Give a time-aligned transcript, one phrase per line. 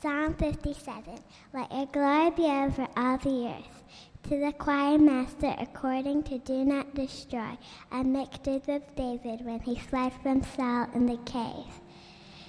[0.00, 1.18] Psalm 57
[1.52, 3.82] Let your glory be over all the earth.
[4.24, 7.56] To the choir master, according to Do Not Destroy,
[7.92, 11.80] a miktam of David when he fled from Saul in the cave.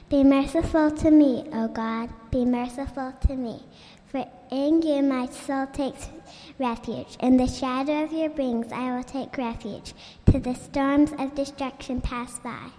[0.10, 3.62] Be merciful to me, O God, be merciful to me.
[4.08, 6.10] For in you my soul takes
[6.58, 7.17] refuge.
[7.19, 9.94] In the shadow of your wings I will take refuge.
[10.28, 12.72] To the storms of destruction pass by.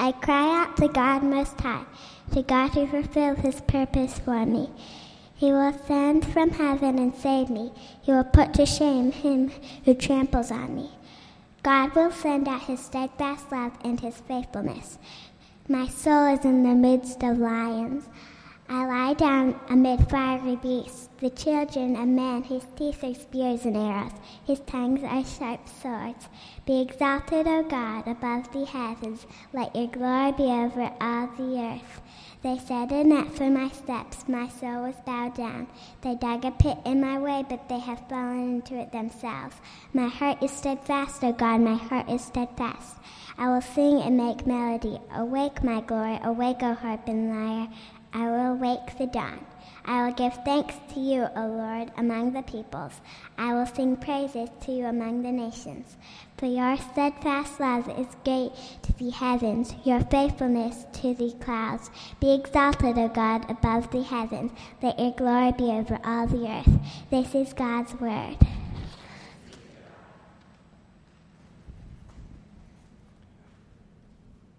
[0.00, 1.84] I cry out to God Most High,
[2.32, 4.70] to God who fulfills his purpose for me.
[5.34, 7.72] He will send from heaven and save me.
[8.02, 9.50] He will put to shame him
[9.84, 10.90] who tramples on me.
[11.62, 14.98] God will send out his steadfast love and his faithfulness.
[15.68, 18.08] My soul is in the midst of lions.
[18.70, 23.76] I lie down amid fiery beasts, the children of men whose teeth are spears and
[23.76, 24.12] arrows,
[24.46, 26.28] whose tongues are sharp swords.
[26.66, 29.26] Be exalted, O God, above the heavens.
[29.54, 32.02] Let your glory be over all the earth.
[32.40, 34.28] They set a net for my steps.
[34.28, 35.66] My soul was bowed down.
[36.02, 39.56] They dug a pit in my way, but they have fallen into it themselves.
[39.92, 42.94] My heart is steadfast, O God, my heart is steadfast.
[43.36, 45.00] I will sing and make melody.
[45.12, 47.68] Awake, my glory, awake, O harp and lyre.
[48.12, 49.44] I will wake the dawn.
[49.88, 53.00] I will give thanks to you, O Lord, among the peoples.
[53.38, 55.96] I will sing praises to you among the nations.
[56.36, 61.90] For your steadfast love is great to the heavens, your faithfulness to the clouds.
[62.20, 64.52] Be exalted, O God, above the heavens.
[64.82, 66.80] Let your glory be over all the earth.
[67.08, 68.36] This is God's word.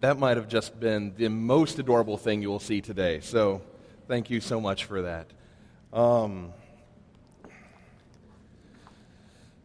[0.01, 3.19] that might have just been the most adorable thing you will see today.
[3.19, 3.61] So,
[4.09, 5.27] thank you so much for that.
[5.93, 6.51] Um,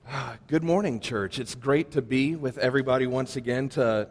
[0.48, 1.38] good morning, church.
[1.38, 4.06] It's great to be with everybody once again, to,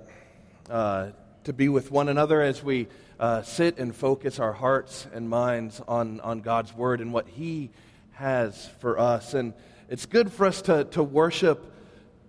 [0.72, 1.10] uh,
[1.44, 2.88] to be with one another as we
[3.20, 7.70] uh, sit and focus our hearts and minds on, on God's Word and what He
[8.14, 9.36] has for us.
[9.36, 9.54] And
[9.88, 11.72] it's good for us to, to worship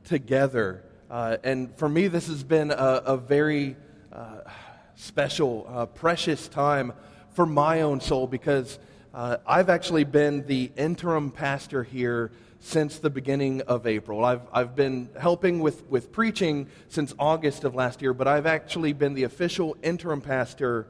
[0.05, 0.85] together.
[1.11, 2.75] Uh, and for me, this has been a,
[3.07, 3.77] a very
[4.13, 4.41] uh,
[4.95, 6.93] special, uh, precious time
[7.35, 8.79] for my own soul because
[9.13, 12.31] uh, I've actually been the interim pastor here
[12.61, 14.25] since the beginning of April.
[14.25, 18.93] I've, I've been helping with, with preaching since August of last year, but I've actually
[18.95, 20.87] been the official interim pastor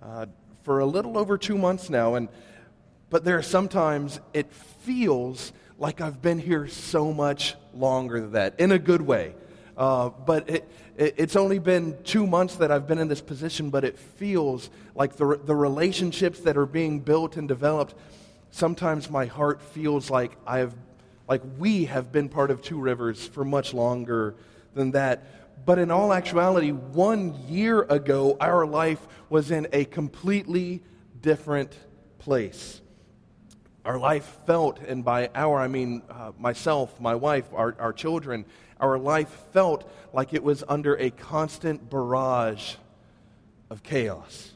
[0.00, 0.26] uh,
[0.62, 2.14] for a little over two months now.
[2.14, 2.28] And,
[3.10, 8.60] but there are sometimes it feels like I've been here so much longer than that,
[8.60, 9.34] in a good way.
[9.76, 13.70] Uh, but it, it, it's only been two months that I've been in this position,
[13.70, 17.94] but it feels like the, the relationships that are being built and developed,
[18.50, 20.74] sometimes my heart feels like I have,
[21.28, 24.34] like we have been part of Two Rivers for much longer
[24.74, 25.64] than that.
[25.64, 30.82] But in all actuality, one year ago, our life was in a completely
[31.22, 31.78] different
[32.18, 32.80] place.
[33.84, 38.44] Our life felt, and by our, I mean uh, myself, my wife, our, our children,
[38.80, 42.74] our life felt like it was under a constant barrage
[43.70, 44.54] of chaos.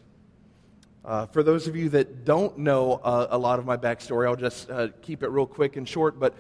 [1.05, 4.37] Uh, for those of you that don't know uh, a lot of my backstory, I'll
[4.37, 6.21] just uh, keep it real quick and short.
[6.21, 6.35] But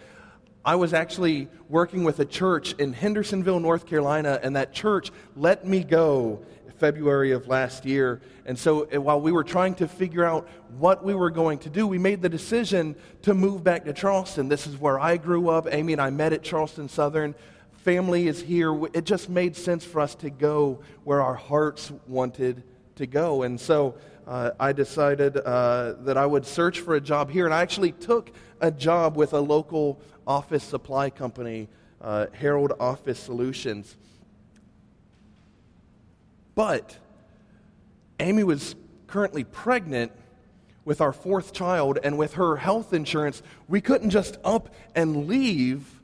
[0.64, 5.66] I was actually working with a church in Hendersonville, North Carolina, and that church let
[5.66, 6.44] me go
[6.78, 8.20] February of last year.
[8.46, 10.48] And so uh, while we were trying to figure out
[10.78, 14.48] what we were going to do, we made the decision to move back to Charleston.
[14.48, 15.66] This is where I grew up.
[15.70, 17.34] Amy and I met at Charleston Southern
[17.82, 18.72] family is here.
[18.92, 22.62] It just made sense for us to go where our hearts wanted
[22.94, 23.42] to go.
[23.42, 23.96] And so
[24.26, 27.44] uh, I decided uh, that I would search for a job here.
[27.44, 31.68] And I actually took a job with a local office supply company,
[32.00, 33.96] uh, Harold Office Solutions.
[36.54, 36.96] But
[38.20, 38.74] Amy was
[39.06, 40.12] currently pregnant
[40.84, 46.00] with our fourth child, and with her health insurance, we couldn't just up and leave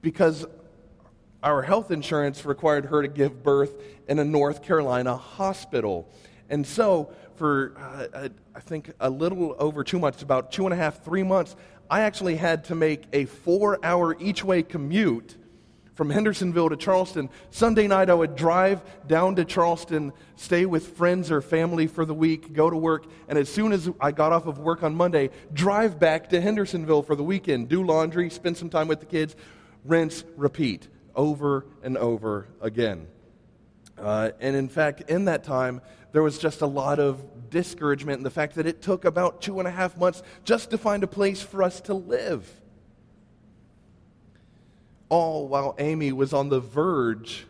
[0.00, 0.46] because
[1.42, 3.72] our health insurance required her to give birth
[4.08, 6.08] in a North Carolina hospital.
[6.50, 10.76] And so, for uh, I think a little over two months, about two and a
[10.76, 11.56] half, three months,
[11.88, 15.36] I actually had to make a four hour each way commute
[15.94, 17.28] from Hendersonville to Charleston.
[17.50, 22.14] Sunday night, I would drive down to Charleston, stay with friends or family for the
[22.14, 25.30] week, go to work, and as soon as I got off of work on Monday,
[25.52, 29.36] drive back to Hendersonville for the weekend, do laundry, spend some time with the kids,
[29.84, 33.06] rinse, repeat, over and over again.
[34.00, 35.80] Uh, and in fact, in that time,
[36.12, 39.58] there was just a lot of discouragement in the fact that it took about two
[39.58, 42.48] and a half months just to find a place for us to live.
[45.08, 47.46] All while Amy was on the verge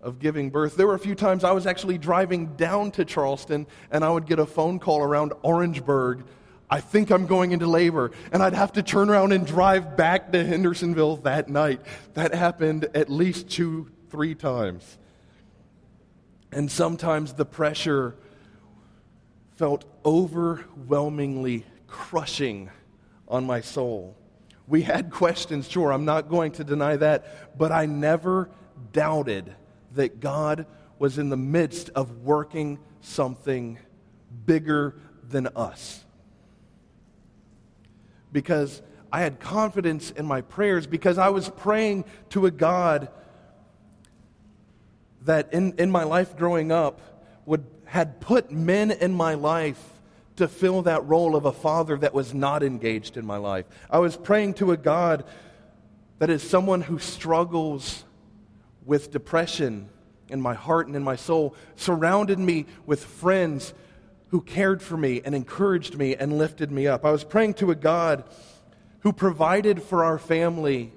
[0.00, 0.76] of giving birth.
[0.76, 4.26] There were a few times I was actually driving down to Charleston and I would
[4.26, 6.24] get a phone call around Orangeburg.
[6.70, 8.10] I think I'm going into labor.
[8.32, 11.80] And I'd have to turn around and drive back to Hendersonville that night.
[12.14, 14.98] That happened at least two, three times.
[16.54, 18.14] And sometimes the pressure
[19.56, 22.70] felt overwhelmingly crushing
[23.26, 24.16] on my soul.
[24.68, 28.50] We had questions, sure, I'm not going to deny that, but I never
[28.92, 29.52] doubted
[29.94, 30.66] that God
[30.98, 33.80] was in the midst of working something
[34.46, 34.94] bigger
[35.28, 36.04] than us.
[38.30, 38.80] Because
[39.12, 43.08] I had confidence in my prayers, because I was praying to a God
[45.24, 47.00] that in, in my life growing up
[47.46, 49.82] would, had put men in my life
[50.36, 53.66] to fill that role of a father that was not engaged in my life.
[53.88, 55.24] I was praying to a God
[56.18, 58.04] that is someone who struggles
[58.84, 59.88] with depression
[60.28, 63.74] in my heart and in my soul, surrounded me with friends
[64.28, 67.04] who cared for me and encouraged me and lifted me up.
[67.04, 68.24] I was praying to a God
[69.00, 70.92] who provided for our family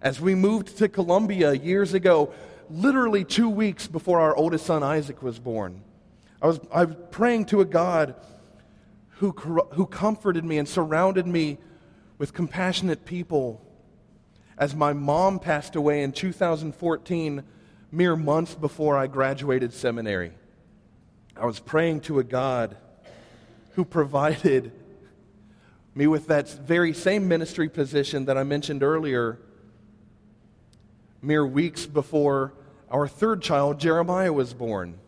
[0.00, 2.34] as we moved to Columbia years ago,
[2.72, 5.82] literally two weeks before our oldest son Isaac was born.
[6.40, 8.14] I was, I was praying to a God
[9.18, 11.58] who, who comforted me and surrounded me
[12.18, 13.60] with compassionate people
[14.56, 17.42] as my mom passed away in 2014,
[17.90, 20.32] mere months before I graduated seminary.
[21.36, 22.76] I was praying to a God
[23.74, 24.72] who provided
[25.94, 29.38] me with that very same ministry position that I mentioned earlier,
[31.20, 32.54] mere weeks before
[32.92, 35.00] our third child, Jeremiah, was born.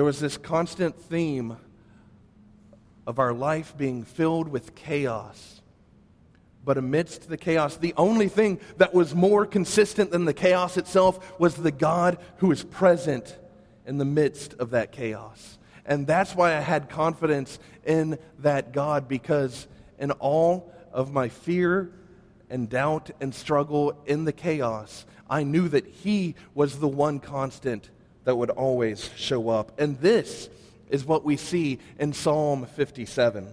[0.00, 1.58] there was this constant theme
[3.06, 5.60] of our life being filled with chaos.
[6.64, 11.38] But amidst the chaos, the only thing that was more consistent than the chaos itself
[11.38, 13.36] was the God who is present
[13.86, 15.58] in the midst of that chaos.
[15.84, 19.68] And that's why I had confidence in that God, because
[19.98, 21.90] in all of my fear
[22.50, 27.88] and doubt and struggle in the chaos, I knew that He was the one constant
[28.24, 29.80] that would always show up.
[29.80, 30.50] And this
[30.90, 33.48] is what we see in Psalm 57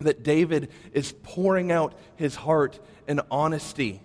[0.00, 4.00] that David is pouring out his heart in honesty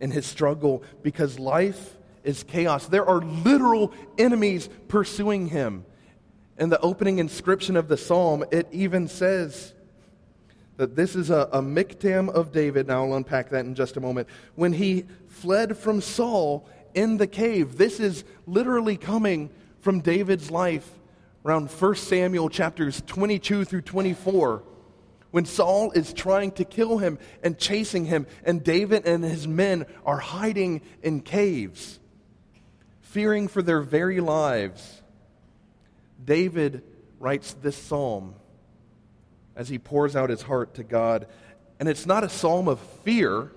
[0.00, 2.86] in his struggle because life is chaos.
[2.86, 5.84] There are literal enemies pursuing him.
[6.58, 9.72] In the opening inscription of the psalm, it even says
[10.80, 12.88] that this is a, a miktam of David.
[12.88, 14.28] Now I'll unpack that in just a moment.
[14.54, 17.76] When he fled from Saul in the cave.
[17.76, 19.50] This is literally coming
[19.80, 20.88] from David's life
[21.44, 24.62] around 1 Samuel chapters 22 through 24
[25.32, 29.84] when Saul is trying to kill him and chasing him, and David and his men
[30.06, 32.00] are hiding in caves,
[33.02, 35.02] fearing for their very lives.
[36.24, 36.82] David
[37.18, 38.34] writes this psalm
[39.56, 41.26] as he pours out his heart to God.
[41.78, 43.52] And it's not a psalm of fear,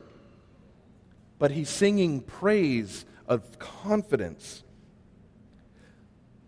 [1.39, 4.63] but he's singing praise of confidence.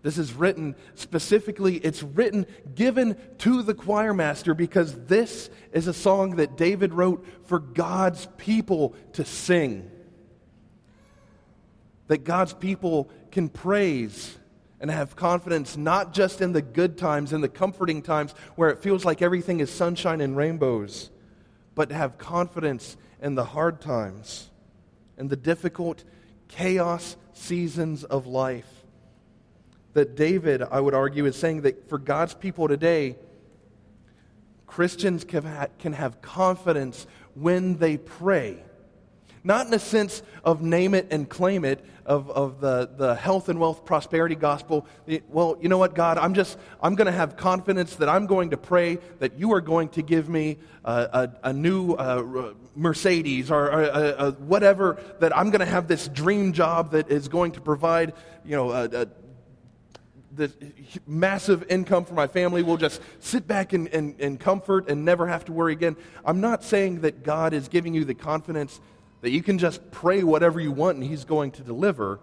[0.02, 2.46] This is written specifically, it's written,
[2.76, 8.28] given to the choir master because this is a song that David wrote for God's
[8.38, 9.90] people to sing.
[12.08, 14.38] That God's people can praise
[14.86, 18.84] and have confidence not just in the good times and the comforting times where it
[18.84, 21.10] feels like everything is sunshine and rainbows,
[21.74, 24.52] but to have confidence in the hard times
[25.18, 26.04] and the difficult
[26.50, 28.70] chaos seasons of life.
[29.94, 33.18] That David, I would argue, is saying that for God's people today,
[34.68, 38.60] Christians can have confidence when they pray.
[39.46, 43.48] Not in a sense of name it and claim it, of, of the, the health
[43.48, 44.88] and wealth prosperity gospel.
[45.30, 48.50] Well, you know what, God, I'm just, I'm going to have confidence that I'm going
[48.50, 50.92] to pray that you are going to give me a,
[51.44, 56.52] a, a new uh, Mercedes or a, whatever, that I'm going to have this dream
[56.52, 59.08] job that is going to provide, you know, a,
[60.36, 60.52] the
[61.08, 62.62] massive income for my family.
[62.62, 65.96] We'll just sit back in, in, in, comfort and never have to worry again.
[66.26, 68.82] I'm not saying that God is giving you the confidence
[69.26, 72.20] that you can just pray whatever you want and He's going to deliver.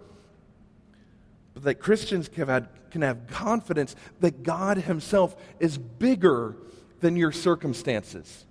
[1.53, 6.55] But that Christians can have, can have confidence that God Himself is bigger
[7.01, 8.45] than your circumstances.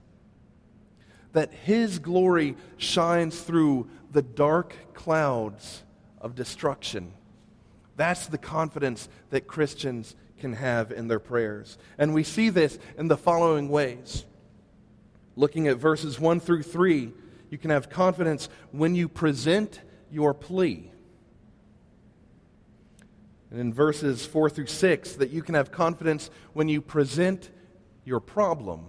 [1.32, 5.82] That His glory shines through the dark clouds
[6.20, 7.14] of destruction.
[7.96, 11.78] That's the confidence that Christians can have in their prayers.
[11.96, 14.26] And we see this in the following ways.
[15.36, 17.12] Looking at verses 1 through 3,
[17.52, 20.90] you can have confidence when you present your plea.
[23.50, 27.50] And in verses 4 through 6, that you can have confidence when you present
[28.06, 28.86] your problem.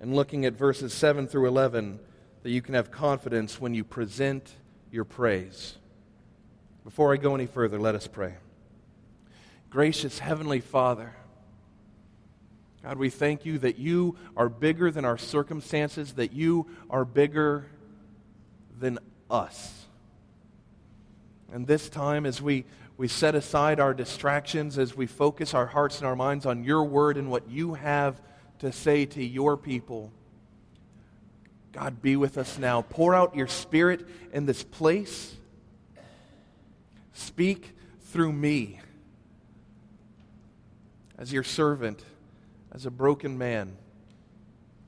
[0.00, 2.00] And looking at verses 7 through 11,
[2.42, 4.54] that you can have confidence when you present
[4.90, 5.76] your praise.
[6.82, 8.36] Before I go any further, let us pray.
[9.68, 11.14] Gracious Heavenly Father,
[12.86, 17.66] God, we thank you that you are bigger than our circumstances, that you are bigger
[18.78, 19.86] than us.
[21.52, 22.64] And this time, as we,
[22.96, 26.84] we set aside our distractions, as we focus our hearts and our minds on your
[26.84, 28.22] word and what you have
[28.60, 30.12] to say to your people,
[31.72, 32.82] God, be with us now.
[32.82, 35.34] Pour out your spirit in this place.
[37.14, 37.72] Speak
[38.12, 38.78] through me
[41.18, 42.04] as your servant
[42.76, 43.74] as a broken man.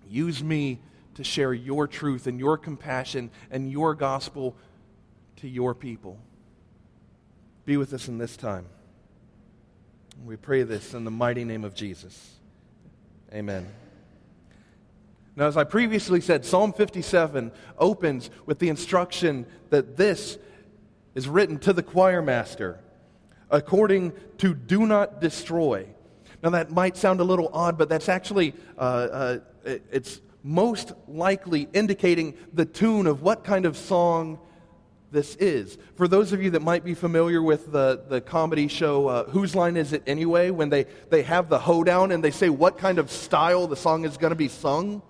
[0.07, 0.79] Use me
[1.15, 4.55] to share your truth and your compassion and your gospel
[5.37, 6.19] to your people.
[7.65, 8.67] Be with us in this time.
[10.25, 12.37] We pray this in the mighty name of Jesus.
[13.33, 13.67] Amen.
[15.35, 20.37] Now, as I previously said, Psalm 57 opens with the instruction that this
[21.15, 22.81] is written to the choir master
[23.51, 25.87] according to do not destroy.
[26.43, 31.69] Now, that might sound a little odd, but that's actually, uh, uh, it's most likely
[31.73, 34.39] indicating the tune of what kind of song
[35.11, 35.79] this is.
[35.97, 39.55] For those of you that might be familiar with the, the comedy show uh, Whose
[39.55, 42.99] Line Is It Anyway, when they, they have the hoedown and they say what kind
[42.99, 45.03] of style the song is going to be sung,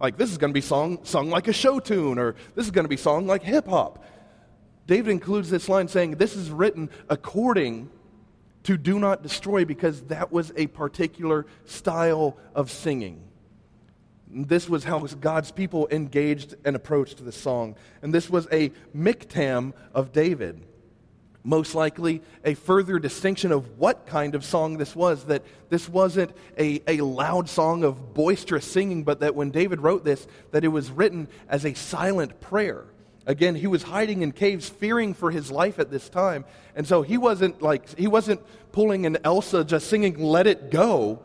[0.00, 2.70] like this is going to be song, sung like a show tune, or this is
[2.70, 4.04] going to be sung like hip hop.
[4.86, 7.90] David includes this line saying, This is written according
[8.66, 13.22] to do not destroy because that was a particular style of singing.
[14.28, 17.76] This was how God's people engaged and approached the song.
[18.02, 20.66] And this was a miktam of David.
[21.44, 25.26] Most likely, a further distinction of what kind of song this was.
[25.26, 30.04] That this wasn't a, a loud song of boisterous singing, but that when David wrote
[30.04, 32.84] this, that it was written as a silent prayer.
[33.26, 36.44] Again, he was hiding in caves, fearing for his life at this time.
[36.76, 38.40] And so he wasn't like, he wasn't
[38.70, 41.20] pulling an Elsa just singing, Let It Go.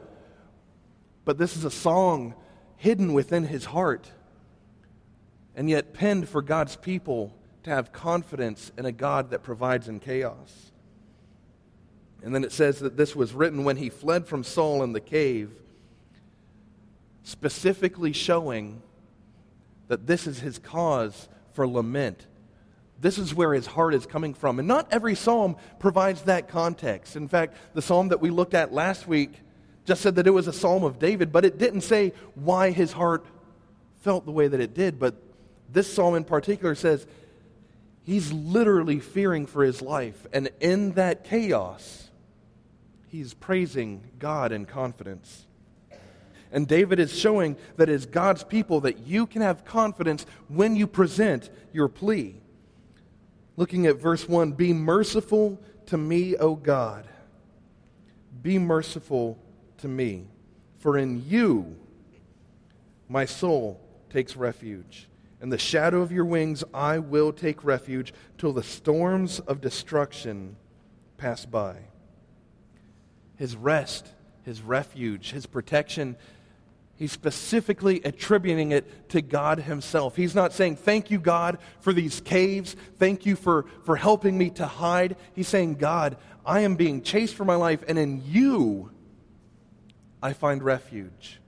[1.26, 2.34] But this is a song
[2.78, 4.10] hidden within his heart,
[5.56, 10.00] and yet penned for God's people to have confidence in a God that provides in
[10.00, 10.72] chaos.
[12.24, 15.00] And then it says that this was written when he fled from Saul in the
[15.00, 15.52] cave,
[17.22, 18.82] specifically showing
[19.88, 22.28] that this is his cause for lament.
[23.00, 24.60] This is where his heart is coming from.
[24.60, 27.16] And not every psalm provides that context.
[27.16, 29.34] In fact, the psalm that we looked at last week
[29.86, 32.92] just said that it was a psalm of David, but it didn't say why his
[32.92, 33.26] heart
[34.02, 35.00] felt the way that it did.
[35.00, 35.16] But
[35.72, 37.08] this psalm in particular says
[38.04, 40.28] he's literally fearing for his life.
[40.32, 42.10] And in that chaos,
[43.08, 45.48] he's praising God in confidence.
[46.52, 50.86] And David is showing that as God's people that you can have confidence when you
[50.86, 52.36] present your plea.
[53.56, 57.08] Looking at verse 1, be merciful to me, O God.
[58.42, 59.38] Be merciful
[59.78, 60.28] to me,
[60.80, 61.78] for in you
[63.08, 63.80] my soul
[64.10, 65.08] takes refuge.
[65.42, 70.56] In the shadow of your wings I will take refuge till the storms of destruction
[71.18, 71.76] pass by.
[73.36, 74.08] His rest,
[74.44, 76.16] his refuge, his protection
[77.02, 80.16] He's specifically attributing it to God Himself.
[80.16, 82.76] He's not saying, Thank you, God, for these caves.
[83.00, 85.16] Thank you for, for helping me to hide.
[85.34, 88.92] He's saying, God, I am being chased for my life, and in you
[90.22, 91.42] I find refuge.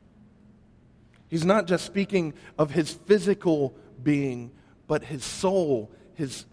[1.27, 4.49] He's not just speaking of his physical being,
[4.87, 6.47] but his soul, his,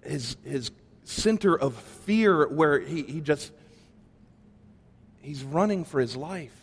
[0.00, 0.70] his, his
[1.04, 3.52] center of fear, where he, he just,
[5.20, 6.57] he's running for his life.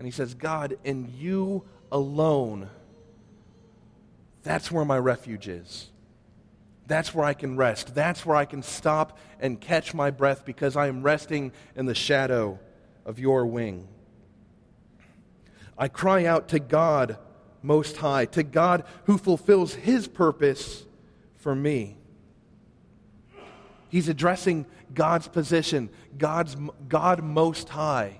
[0.00, 2.70] And he says, God, in you alone,
[4.42, 5.90] that's where my refuge is.
[6.86, 7.94] That's where I can rest.
[7.94, 11.94] That's where I can stop and catch my breath because I am resting in the
[11.94, 12.58] shadow
[13.04, 13.88] of your wing.
[15.76, 17.18] I cry out to God
[17.60, 20.86] Most High, to God who fulfills his purpose
[21.36, 21.98] for me.
[23.90, 24.64] He's addressing
[24.94, 26.56] God's position, God's,
[26.88, 28.19] God Most High.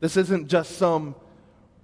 [0.00, 1.14] This isn't just some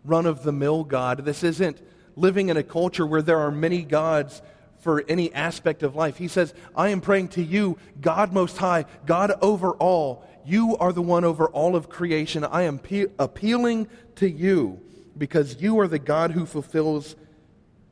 [0.05, 1.25] run of the mill God.
[1.25, 1.81] This isn't
[2.17, 4.43] living in a culture where there are many gods
[4.79, 6.17] for any aspect of life.
[6.17, 10.25] He says, I am praying to you, God Most High, God over all.
[10.45, 12.45] You are the one over all of creation.
[12.45, 14.81] I am pe- appealing to you.
[15.19, 17.15] because you are the God who fulfills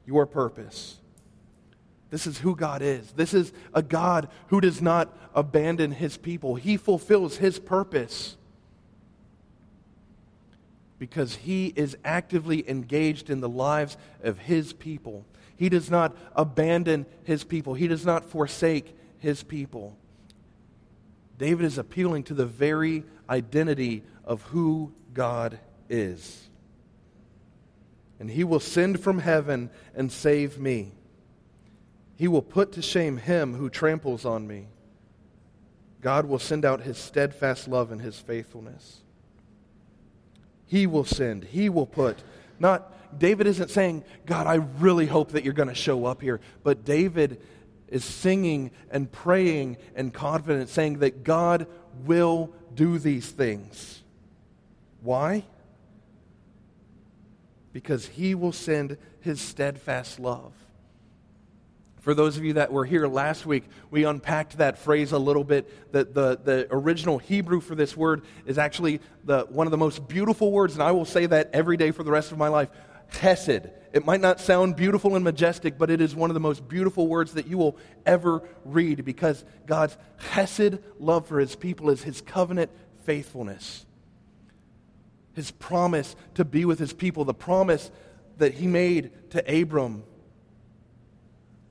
[0.06, 0.96] your purpose.
[2.08, 3.12] This is who God is.
[3.12, 6.54] This is a God who does not abandon his people.
[6.54, 8.37] He fulfills his purpose
[10.98, 15.24] because he is actively engaged in the lives of his people.
[15.56, 19.96] He does not abandon his people, he does not forsake his people.
[21.36, 26.48] David is appealing to the very identity of who God is.
[28.20, 30.92] And he will send from heaven and save me.
[32.16, 34.66] He will put to shame him who tramples on me.
[36.00, 39.02] God will send out his steadfast love and his faithfulness.
[40.68, 42.22] He will send, he will put.
[42.60, 46.40] Not David isn't saying, God, I really hope that you're going to show up here.
[46.62, 47.40] But David
[47.88, 51.66] is singing and praying and confident, saying that God
[52.04, 54.02] will do these things.
[55.02, 55.44] Why?
[57.72, 60.52] Because he will send his steadfast love.
[62.08, 65.44] For those of you that were here last week, we unpacked that phrase a little
[65.44, 65.92] bit.
[65.92, 70.08] That the, the original Hebrew for this word is actually the, one of the most
[70.08, 72.70] beautiful words, and I will say that every day for the rest of my life.
[73.08, 73.68] Hesed.
[73.92, 77.08] It might not sound beautiful and majestic, but it is one of the most beautiful
[77.08, 82.22] words that you will ever read because God's Hesed love for his people is his
[82.22, 82.70] covenant
[83.04, 83.84] faithfulness.
[85.34, 87.90] His promise to be with his people, the promise
[88.38, 90.04] that he made to Abram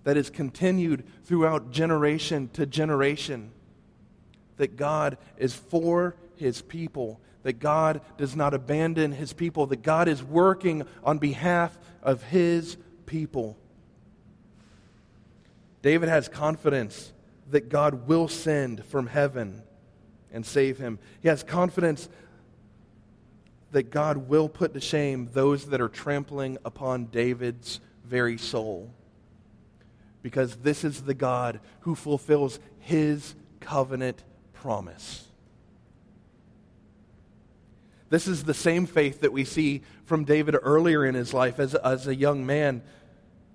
[0.07, 3.51] that is continued throughout generation to generation.
[4.55, 10.07] That God is for his people, that God does not abandon his people, that God
[10.07, 13.57] is working on behalf of his people.
[15.81, 17.11] David has confidence
[17.51, 19.61] that God will send from heaven
[20.31, 20.99] and save him.
[21.21, 22.07] He has confidence
[23.71, 28.93] that God will put to shame those that are trampling upon David's very soul
[30.21, 35.27] because this is the God who fulfills his covenant promise.
[38.09, 41.75] This is the same faith that we see from David earlier in his life as,
[41.75, 42.81] as a young man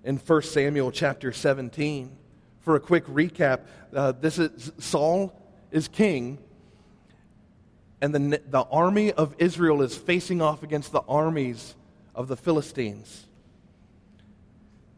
[0.04, 2.16] in 1 Samuel chapter 17.
[2.60, 3.60] For a quick recap,
[3.94, 5.32] uh, this is Saul
[5.70, 6.38] is king,
[8.00, 11.74] and the, the army of Israel is facing off against the armies
[12.14, 13.26] of the Philistines.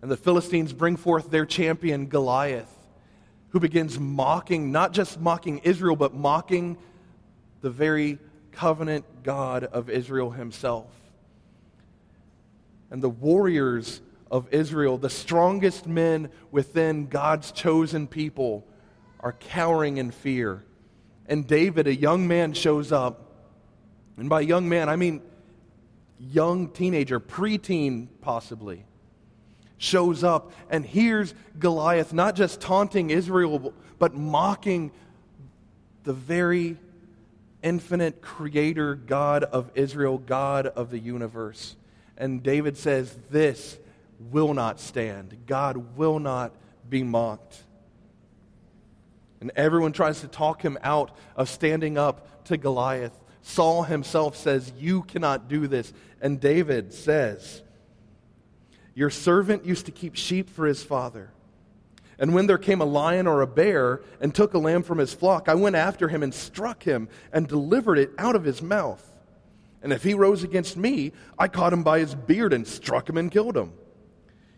[0.05, 2.71] And the Philistines bring forth their champion, Goliath,
[3.49, 6.77] who begins mocking, not just mocking Israel, but mocking
[7.63, 8.19] the very
[8.53, 10.91] covenant God of Israel himself.
[12.91, 18.67] And the warriors of Israel, the strongest men within God's chosen people,
[19.21, 20.63] are cowering in fear.
[21.25, 23.33] And David, a young man, shows up.
[24.19, 25.23] And by young man, I mean
[26.19, 28.85] young teenager, preteen possibly
[29.85, 34.91] shows up and hears Goliath not just taunting Israel, but mocking
[36.05, 36.77] the very
[37.63, 41.77] infinite creator God of Israel, God of the universe.
[42.17, 43.79] And David says, This
[44.19, 45.37] will not stand.
[45.47, 46.53] God will not
[46.89, 47.63] be mocked.
[49.41, 53.19] And everyone tries to talk him out of standing up to Goliath.
[53.43, 55.93] Saul himself says, You cannot do this.
[56.21, 57.63] And David says,
[58.95, 61.31] your servant used to keep sheep for his father.
[62.19, 65.13] And when there came a lion or a bear and took a lamb from his
[65.13, 69.05] flock, I went after him and struck him and delivered it out of his mouth.
[69.83, 73.19] And if he rose against me, I caught him by his beard and struck him
[73.19, 73.73] and killed him.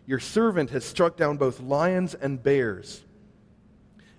[0.05, 3.03] Your servant has struck down both lions and bears.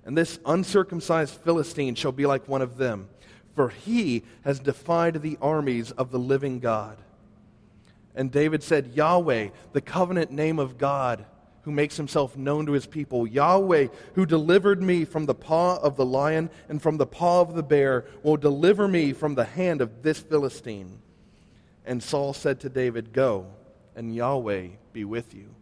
[0.04, 3.08] And this uncircumcised Philistine shall be like one of them,
[3.54, 6.98] for he has defied the armies of the living God.
[8.18, 11.24] And David said, Yahweh, the covenant name of God,
[11.62, 15.94] who makes himself known to his people, Yahweh, who delivered me from the paw of
[15.94, 19.80] the lion and from the paw of the bear, will deliver me from the hand
[19.80, 20.98] of this Philistine.
[21.86, 23.46] And Saul said to David, Go,
[23.94, 25.54] and Yahweh be with you.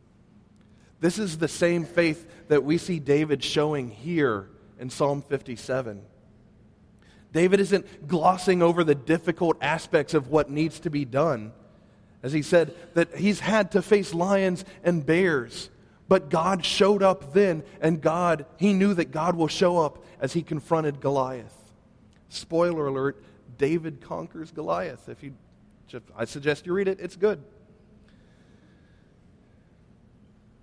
[0.98, 4.48] This is the same faith that we see David showing here
[4.80, 6.00] in Psalm 57.
[7.34, 11.52] David isn't glossing over the difficult aspects of what needs to be done
[12.26, 15.70] as he said that he's had to face lions and bears.
[16.08, 20.32] But God showed up then, and God, he knew that God will show up as
[20.32, 21.56] he confronted Goliath.
[22.28, 23.22] Spoiler alert,
[23.58, 25.08] David conquers Goliath.
[25.08, 25.34] If you
[26.16, 27.40] I suggest you read it, it's good.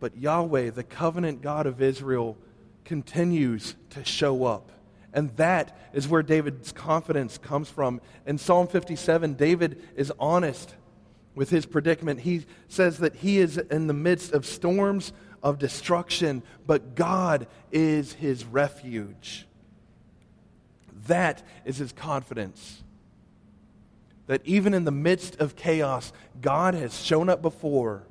[0.01, 2.37] But Yahweh, the covenant God of Israel,
[2.83, 4.69] continues to show up.
[5.13, 8.01] And that is where David's confidence comes from.
[8.25, 10.75] In Psalm 57, David is honest
[11.35, 12.21] with his predicament.
[12.21, 18.13] He says that he is in the midst of storms of destruction, but God is
[18.13, 19.45] his refuge.
[21.07, 22.83] That is his confidence.
[24.27, 28.03] That even in the midst of chaos, God has shown up before.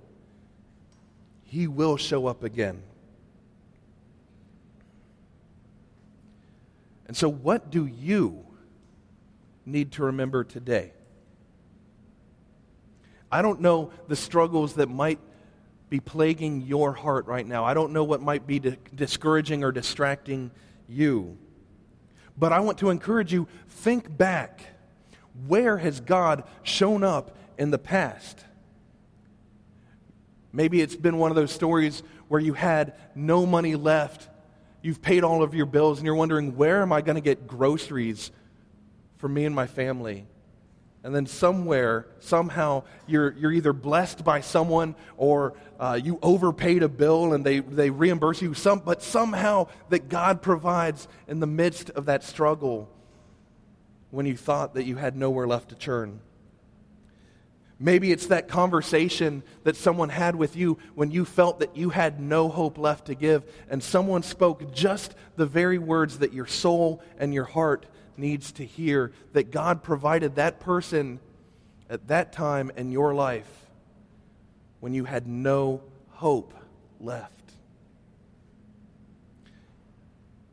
[1.44, 2.82] He will show up again.
[7.06, 8.44] And so, what do you
[9.64, 10.92] need to remember today?
[13.32, 15.18] I don't know the struggles that might
[15.88, 17.64] be plaguing your heart right now.
[17.64, 20.50] I don't know what might be di- discouraging or distracting
[20.86, 21.38] you.
[22.36, 24.62] But I want to encourage you think back.
[25.46, 28.44] Where has God shown up in the past?
[30.52, 34.28] Maybe it's been one of those stories where you had no money left.
[34.82, 37.46] You've paid all of your bills and you're wondering, where am I going to get
[37.46, 38.30] groceries
[39.16, 40.26] for me and my family?
[41.04, 46.88] And then somewhere, somehow, you're, you're either blessed by someone or uh, you overpaid a
[46.88, 51.90] bill and they, they reimburse you, some, but somehow that God provides in the midst
[51.90, 52.88] of that struggle
[54.10, 56.20] when you thought that you had nowhere left to turn.
[57.80, 62.20] Maybe it's that conversation that someone had with you when you felt that you had
[62.20, 67.02] no hope left to give, and someone spoke just the very words that your soul
[67.18, 67.86] and your heart
[68.16, 71.20] needs to hear that God provided that person
[71.88, 73.66] at that time in your life
[74.80, 76.54] when you had no hope
[77.00, 77.30] left.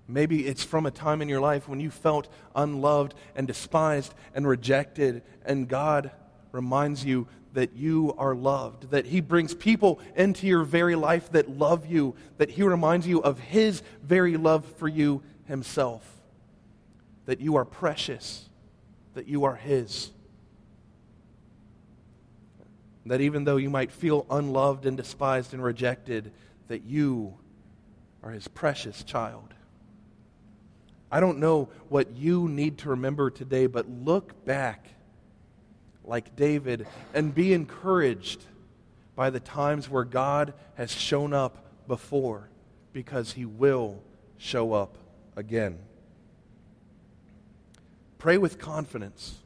[0.08, 4.48] Maybe it's from a time in your life when you felt unloved and despised and
[4.48, 6.12] rejected, and God
[6.52, 11.50] reminds you that you are loved, that He brings people into your very life that
[11.50, 16.19] love you, that He reminds you of His very love for you Himself
[17.30, 18.50] that you are precious,
[19.14, 20.10] that you are His.
[23.06, 26.32] That even though you might feel unloved and despised and rejected,
[26.70, 27.36] that you
[28.24, 29.54] are His precious child.
[31.12, 34.88] I don't know what you need to remember today, but look back
[36.04, 38.44] like David and be encouraged
[39.16, 42.50] by the times where God has shown up before
[42.92, 44.02] because he will
[44.40, 44.98] show up
[45.36, 45.78] again.
[48.20, 49.40] Pray with confidence.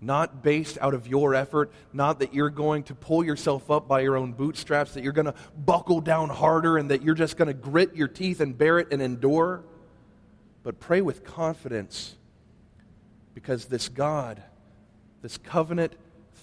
[0.00, 4.00] Not based out of your effort, not that you're going to pull yourself up by
[4.00, 7.48] your own bootstraps, that you're going to buckle down harder and that you're just going
[7.48, 9.64] to grit your teeth and bear it and endure.
[10.62, 12.16] But pray with confidence
[13.34, 14.42] because this God,
[15.20, 15.94] this covenant,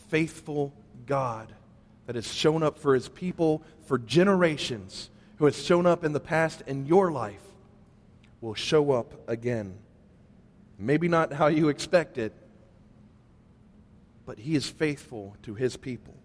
[0.10, 0.74] faithful
[1.06, 1.54] God
[2.08, 6.20] that has shown up for his people for generations, who has shown up in the
[6.20, 7.42] past in your life,
[8.42, 9.78] will show up again.
[10.82, 12.34] Maybe not how you expect it,
[14.26, 16.15] but He is faithful to His people.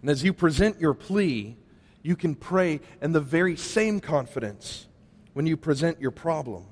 [0.00, 1.56] And as you present your plea,
[2.02, 4.86] you can pray in the very same confidence
[5.34, 6.64] when you present your problem.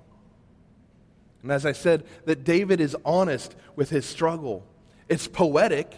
[1.42, 4.66] And as I said, that David is honest with his struggle.
[5.08, 5.94] It's poetic,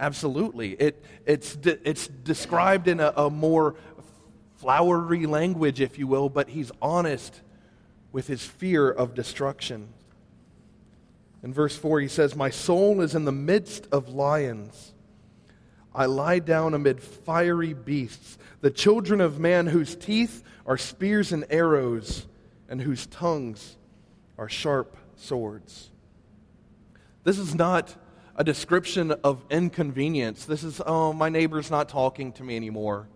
[0.00, 0.72] absolutely.
[0.72, 3.76] It, it's, de- it's described in a, a more
[4.56, 7.40] flowery language, if you will, but he's honest
[8.14, 9.88] with his fear of destruction.
[11.42, 14.92] In verse 4, he says, My soul is in the midst of lions.
[15.92, 21.44] I lie down amid fiery beasts, the children of man whose teeth are spears and
[21.50, 22.26] arrows,
[22.68, 23.76] and whose tongues
[24.38, 25.90] are sharp swords.
[27.24, 27.96] This is not
[28.36, 30.44] a description of inconvenience.
[30.44, 33.08] This is, oh, my neighbor's not talking to me anymore.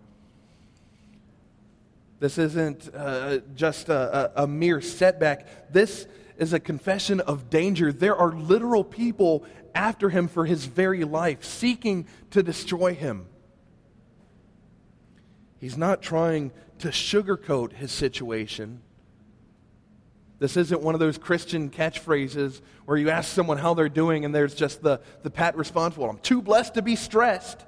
[2.19, 5.71] This isn't uh, just a, a, a mere setback.
[5.71, 7.93] This is a confession of danger.
[7.93, 13.27] There are literal people after him for his very life, seeking to destroy him.
[15.59, 18.81] He's not trying to sugarcoat his situation.
[20.39, 24.33] This isn't one of those Christian catchphrases where you ask someone how they're doing and
[24.33, 27.65] there's just the, the pat response, Well, I'm too blessed to be stressed.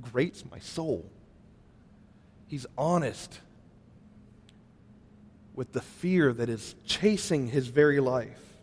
[0.00, 1.10] Grates my soul.
[2.52, 3.40] He's honest
[5.54, 8.58] with the fear that is chasing his very life.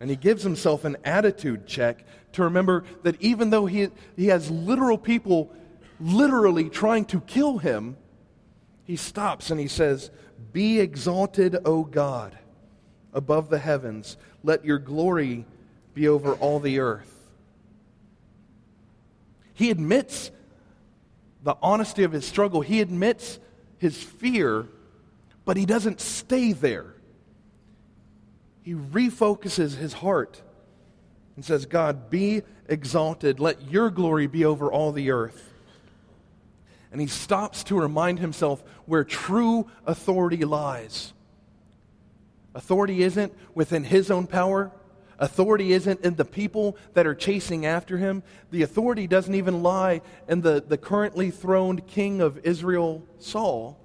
[0.00, 4.50] And he gives himself an attitude check to remember that even though he, he has
[4.50, 5.54] literal people
[6.00, 7.98] literally trying to kill him,
[8.84, 10.10] he stops and he says,
[10.50, 12.38] Be exalted, O God,
[13.12, 14.16] above the heavens.
[14.42, 15.44] Let your glory
[15.92, 17.14] be over all the earth.
[19.52, 20.30] He admits
[21.42, 22.60] the honesty of his struggle.
[22.60, 23.38] He admits
[23.78, 24.66] his fear,
[25.44, 26.94] but he doesn't stay there.
[28.62, 30.42] he refocuses his heart
[31.36, 33.40] and says, God, be exalted.
[33.40, 35.50] Let your glory be over all the earth.
[36.92, 41.12] And he stops to remind himself where true authority lies.
[42.54, 44.72] Authority isn't within his own power.
[45.20, 48.22] Authority isn't in the people that are chasing after him.
[48.50, 53.78] The authority doesn't even lie in the, the currently throned king of Israel, Saul.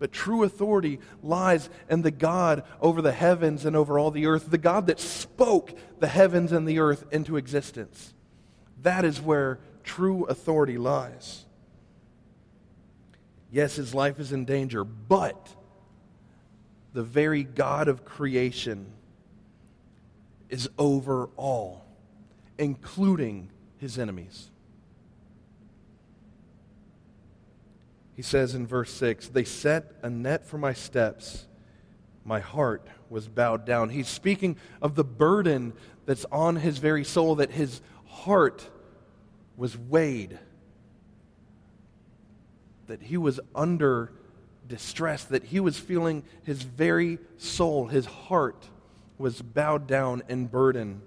[0.00, 4.50] But true authority lies in the God over the heavens and over all the earth,
[4.50, 8.12] the God that spoke the heavens and the earth into existence.
[8.82, 11.44] That is where true authority lies.
[13.52, 15.54] Yes, his life is in danger, but
[16.94, 18.92] the very God of creation
[20.50, 21.86] is over all,
[22.58, 24.50] including his enemies.
[28.14, 31.46] He says in verse 6 They set a net for my steps.
[32.24, 33.88] My heart was bowed down.
[33.88, 35.72] He's speaking of the burden
[36.04, 38.68] that's on his very soul, that his heart
[39.56, 40.38] was weighed,
[42.88, 44.12] that he was under
[44.68, 48.68] distress, that he was feeling his very soul, his heart
[49.20, 51.02] was bowed down in burden.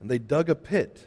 [0.00, 1.06] And they dug a pit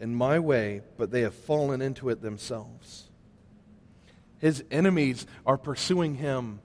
[0.00, 3.08] in my way, but they have fallen into it themselves.
[4.38, 6.60] His enemies are pursuing him,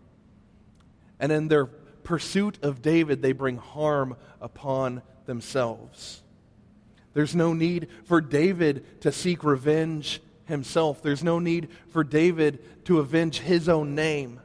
[1.19, 6.23] and in their pursuit of David, they bring harm upon themselves.
[7.13, 11.03] There's no need for David to seek revenge himself.
[11.03, 14.39] There's no need for David to avenge his own name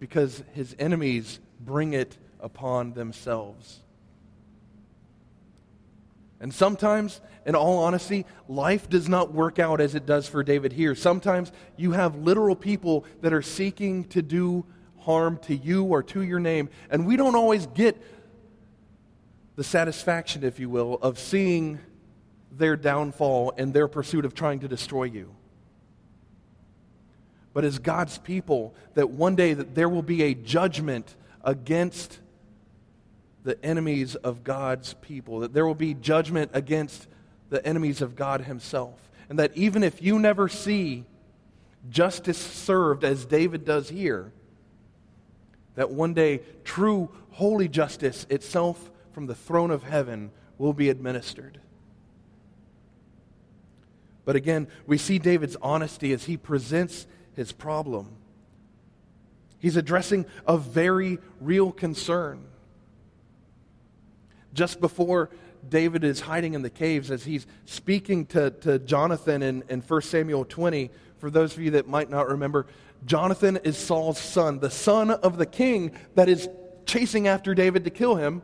[0.00, 3.80] because his enemies bring it upon themselves.
[6.40, 10.72] And sometimes, in all honesty, life does not work out as it does for David
[10.72, 10.94] here.
[10.94, 14.64] Sometimes you have literal people that are seeking to do
[15.00, 18.02] harm to you or to your name, and we don't always get
[19.56, 21.78] the satisfaction, if you will, of seeing
[22.50, 25.34] their downfall and their pursuit of trying to destroy you.
[27.52, 32.20] But as God's people, that one day that there will be a judgment against
[33.42, 37.08] the enemies of God's people, that there will be judgment against
[37.48, 39.10] the enemies of God Himself.
[39.28, 41.04] And that even if you never see
[41.88, 44.32] justice served as David does here,
[45.74, 51.58] that one day true holy justice itself from the throne of heaven will be administered.
[54.24, 57.06] But again, we see David's honesty as he presents
[57.40, 58.06] his problem.
[59.60, 62.44] He's addressing a very real concern
[64.52, 65.30] just before
[65.66, 70.02] David is hiding in the caves, as he's speaking to, to Jonathan in, in 1
[70.02, 72.66] Samuel 20, for those of you that might not remember,
[73.06, 76.46] Jonathan is Saul's son, the son of the king that is
[76.84, 78.42] chasing after David to kill him.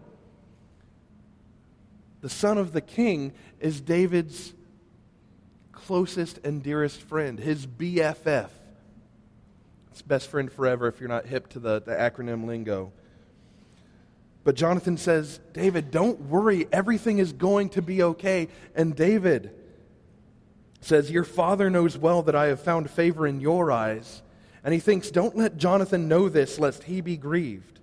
[2.22, 4.54] The son of the king is David's
[5.70, 8.48] closest and dearest friend, his BFF.
[9.96, 12.92] It's best friend forever if you're not hip to the, the acronym lingo.
[14.44, 16.68] But Jonathan says, David, don't worry.
[16.70, 18.48] Everything is going to be okay.
[18.74, 19.54] And David
[20.82, 24.20] says, Your father knows well that I have found favor in your eyes.
[24.62, 27.80] And he thinks, Don't let Jonathan know this, lest he be grieved.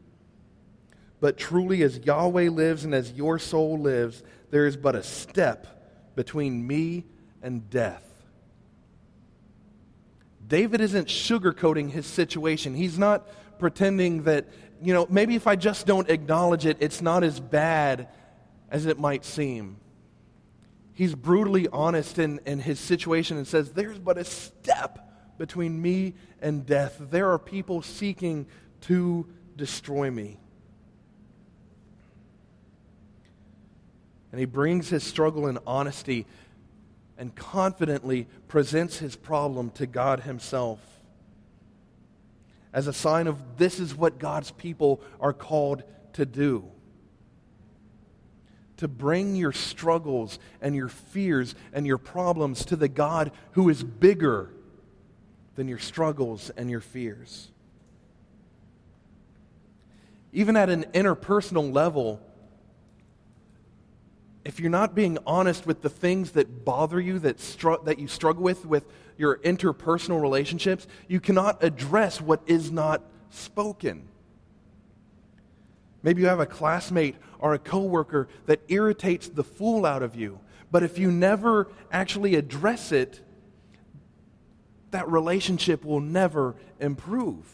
[1.19, 4.21] But truly, as Yahweh lives and as your soul lives,
[4.51, 7.05] there is but a step between me
[7.41, 8.12] and death.
[10.53, 12.75] David isn't sugarcoating his situation.
[12.75, 14.45] He's not pretending that
[14.83, 18.07] you know, maybe if I just don't acknowledge it, it's not as bad
[18.69, 19.77] as it might seem.
[20.93, 24.99] He's brutally honest in, in his situation and says, There's but a step
[25.39, 26.97] between me and death.
[26.99, 28.45] There are people seeking
[28.81, 30.37] to destroy me.
[34.31, 36.27] And he brings his struggle in honesty
[37.17, 40.79] and confidently presents his problem to God himself
[42.73, 46.65] as a sign of this is what God's people are called to do.
[48.77, 53.83] To bring your struggles and your fears and your problems to the God who is
[53.83, 54.49] bigger
[55.55, 57.49] than your struggles and your fears.
[60.33, 62.19] Even at an interpersonal level,
[64.45, 68.07] if you're not being honest with the things that bother you, that, str- that you
[68.07, 68.85] struggle with, with
[69.17, 74.07] your interpersonal relationships, you cannot address what is not spoken.
[76.01, 80.39] Maybe you have a classmate or a coworker that irritates the fool out of you,
[80.71, 83.21] but if you never actually address it,
[84.91, 87.45] that relationship will never improve.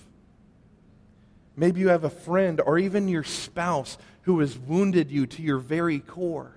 [1.55, 5.59] Maybe you have a friend or even your spouse who has wounded you to your
[5.59, 6.55] very core.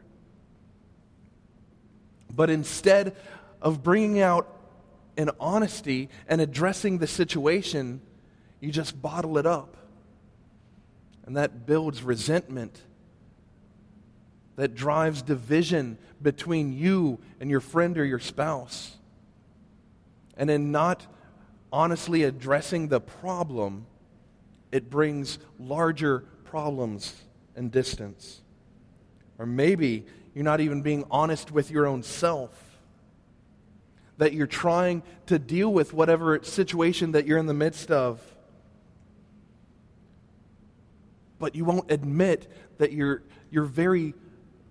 [2.34, 3.14] But instead
[3.60, 4.48] of bringing out
[5.16, 8.00] an honesty and addressing the situation,
[8.60, 9.76] you just bottle it up.
[11.26, 12.80] And that builds resentment,
[14.56, 18.96] that drives division between you and your friend or your spouse.
[20.36, 21.06] And in not
[21.72, 23.86] honestly addressing the problem,
[24.72, 27.14] it brings larger problems
[27.54, 28.40] and distance.
[29.38, 32.50] Or maybe you're not even being honest with your own self.
[34.18, 38.20] That you're trying to deal with whatever situation that you're in the midst of.
[41.38, 44.14] But you won't admit that you're, you're very,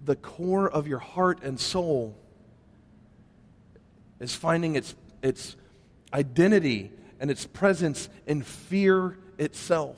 [0.04, 2.16] the core of your heart and soul
[4.20, 5.56] is finding its, its
[6.14, 9.98] identity and its presence in fear itself.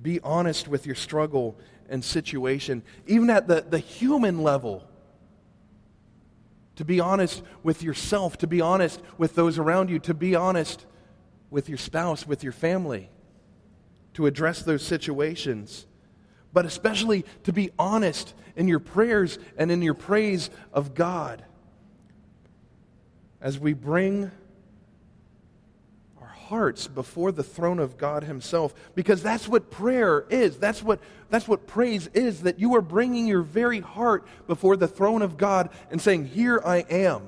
[0.00, 1.56] Be honest with your struggle
[1.92, 4.82] and situation, even at the, the human level.
[6.76, 10.86] To be honest with yourself, to be honest with those around you, to be honest
[11.50, 13.10] with your spouse, with your family,
[14.14, 15.86] to address those situations.
[16.50, 21.44] But especially to be honest in your prayers and in your praise of God.
[23.38, 24.30] As we bring
[26.52, 30.58] hearts before the throne of God Himself because that's what prayer is.
[30.58, 34.86] That's what, that's what praise is that you are bringing your very heart before the
[34.86, 37.22] throne of God and saying, Here I am.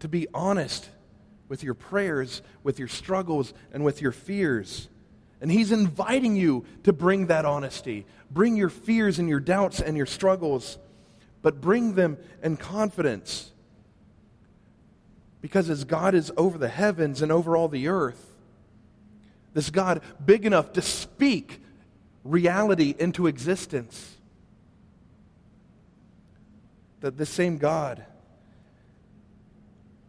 [0.00, 0.88] To be honest
[1.46, 4.88] with your prayers, with your struggles, and with your fears.
[5.42, 8.06] And He's inviting you to bring that honesty.
[8.30, 10.78] Bring your fears and your doubts and your struggles,
[11.42, 13.52] but bring them in confidence
[15.42, 18.32] because as God is over the heavens and over all the earth,
[19.52, 21.60] this God big enough to speak
[22.24, 24.16] reality into existence,
[27.00, 28.06] that this same God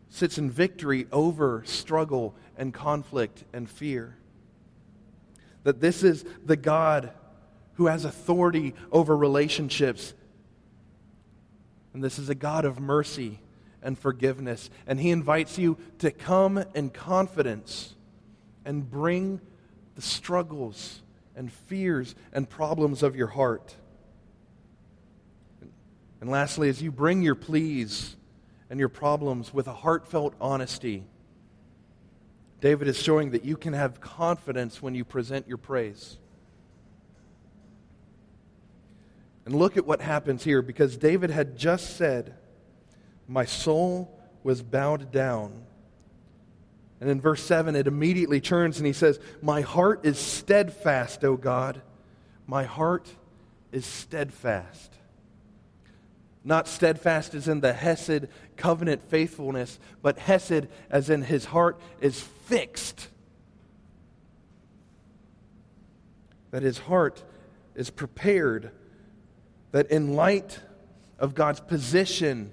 [0.09, 4.15] sits in victory over struggle and conflict and fear.
[5.63, 7.11] That this is the God
[7.73, 10.13] who has authority over relationships.
[11.95, 13.39] And this is a God of mercy
[13.83, 14.69] and forgiveness.
[14.87, 17.95] And He invites you to come in confidence
[18.65, 19.41] and bring
[19.95, 21.01] the struggles
[21.35, 23.75] and fears and problems of your heart.
[26.21, 28.15] And lastly, as you bring your pleas
[28.69, 31.03] and your problems with a heartfelt honesty,
[32.61, 36.17] David is showing that you can have confidence when you present your praise.
[39.45, 42.35] And look at what happens here because David had just said,
[43.27, 45.63] my soul was bowed down.
[46.99, 51.35] And in verse 7, it immediately turns and he says, My heart is steadfast, O
[51.35, 51.81] God.
[52.47, 53.09] My heart
[53.71, 54.93] is steadfast.
[56.45, 62.19] Not steadfast as in the Hesed covenant faithfulness, but Hesed as in his heart is
[62.19, 63.07] fixed.
[66.51, 67.23] That his heart
[67.75, 68.71] is prepared.
[69.71, 70.59] That in light
[71.17, 72.51] of God's position,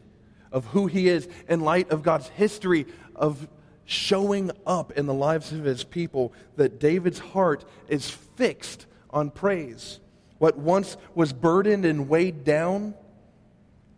[0.52, 3.48] of who he is in light of God's history of
[3.84, 9.98] showing up in the lives of his people, that David's heart is fixed on praise.
[10.38, 12.94] What once was burdened and weighed down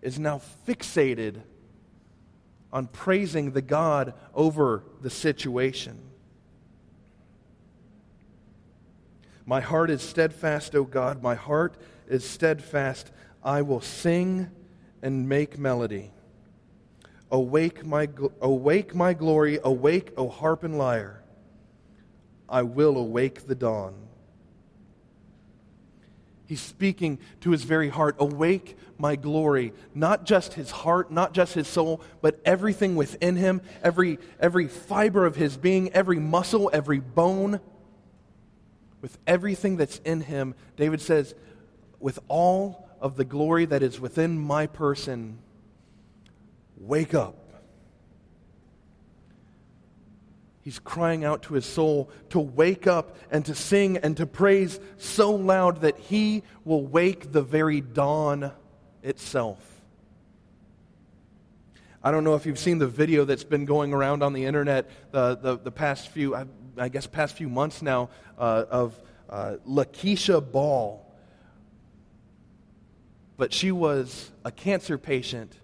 [0.01, 1.43] is now fixated
[2.73, 5.99] on praising the God over the situation.
[9.45, 11.23] My heart is steadfast, O God.
[11.23, 11.77] My heart
[12.09, 13.11] is steadfast.
[13.43, 14.51] I will sing
[15.03, 16.13] and make melody.
[17.33, 18.09] Awake my,
[18.43, 21.23] awake my glory, awake, O harp and lyre.
[22.47, 23.95] I will awake the dawn.
[26.45, 28.17] He's speaking to his very heart.
[28.19, 29.73] Awake my glory.
[29.95, 35.25] Not just his heart, not just his soul, but everything within him, every, every fiber
[35.25, 37.61] of his being, every muscle, every bone.
[39.01, 41.35] With everything that's in him, David says,
[41.99, 45.39] with all of the glory that is within my person,
[46.83, 47.37] Wake up.
[50.63, 54.81] He's crying out to his soul to wake up and to sing and to praise
[54.97, 58.53] so loud that he will wake the very dawn
[59.03, 59.59] itself.
[62.03, 64.91] I don't know if you've seen the video that's been going around on the internet
[65.13, 70.41] the, the, past few, I, I, guess, past few months now uh, of uh, Lakeisha
[70.41, 71.05] Ball.
[73.37, 75.55] But she was a cancer patient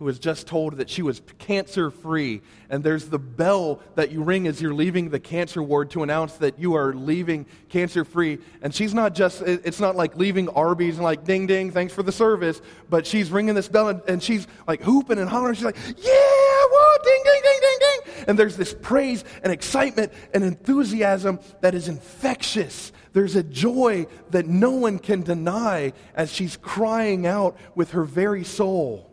[0.00, 2.40] who was just told that she was cancer free.
[2.70, 6.38] And there's the bell that you ring as you're leaving the cancer ward to announce
[6.38, 8.38] that you are leaving cancer free.
[8.62, 12.02] And she's not just, it's not like leaving Arby's and like ding ding, thanks for
[12.02, 12.62] the service.
[12.88, 15.54] But she's ringing this bell and, and she's like hooping and hollering.
[15.54, 18.24] She's like, yeah, whoa, ding ding ding ding ding.
[18.28, 22.90] And there's this praise and excitement and enthusiasm that is infectious.
[23.12, 28.44] There's a joy that no one can deny as she's crying out with her very
[28.44, 29.09] soul.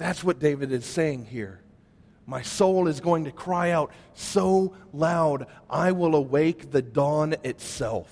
[0.00, 1.60] That's what David is saying here.
[2.24, 8.08] My soul is going to cry out so loud, I will awake the dawn itself.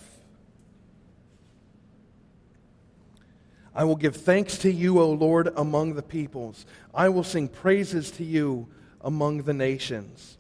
[3.75, 6.67] I will give thanks to you, O Lord, among the peoples.
[6.93, 8.69] I will sing praises to you
[9.01, 10.38] among the nations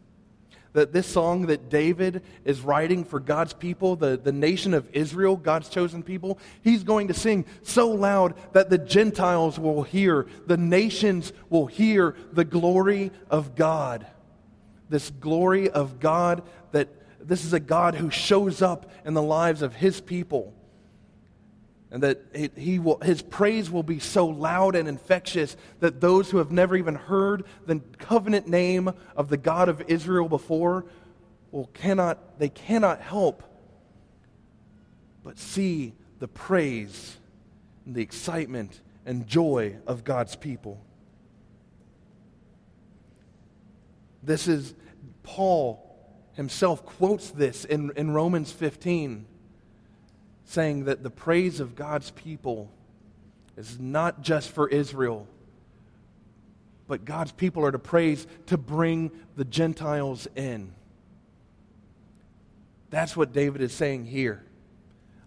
[0.78, 5.36] that this song that David is writing for God's people, the, the nation of Israel,
[5.36, 10.56] God's chosen people, he's going to sing so loud that the Gentiles will hear, the
[10.56, 14.06] nations will hear the glory of God.
[14.88, 16.88] This glory of God that
[17.20, 20.54] this is a God who shows up in the lives of his people
[21.90, 22.20] and that
[22.56, 26.76] he will, his praise will be so loud and infectious that those who have never
[26.76, 30.84] even heard the covenant name of the God of Israel before
[31.50, 33.42] will cannot, they cannot help
[35.24, 37.16] but see the praise
[37.86, 40.84] and the excitement and joy of God's people.
[44.22, 44.74] This is,
[45.22, 45.84] Paul
[46.34, 49.26] himself quotes this in, in Romans 15
[50.48, 52.70] saying that the praise of God's people
[53.58, 55.28] is not just for Israel,
[56.86, 60.72] but God's people are to praise to bring the Gentiles in.
[62.88, 64.42] That's what David is saying here.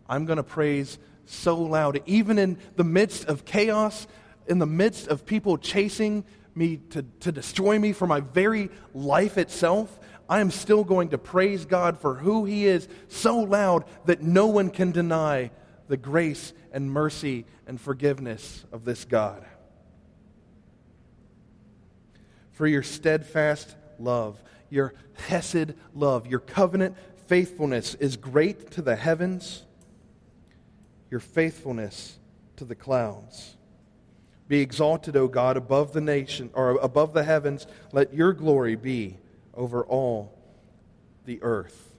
[0.10, 0.98] I'm going to praise
[1.28, 4.08] so loud, even in the midst of chaos,
[4.48, 9.38] in the midst of people chasing me to, to destroy me for my very life
[9.38, 10.00] itself.
[10.32, 14.48] I am still going to praise God for who He is so loud that no
[14.48, 15.52] one can deny
[15.90, 19.46] the grace and mercy and forgiveness of this God.
[22.54, 26.96] For your steadfast love, your hesed love, your covenant
[27.28, 29.64] faithfulness is great to the heavens,
[31.10, 32.20] your faithfulness
[32.56, 33.58] to the clouds.
[34.48, 37.68] Be exalted, O God, above the nation or above the heavens.
[37.92, 39.18] Let your glory be
[39.54, 40.38] over all
[41.26, 41.94] the earth.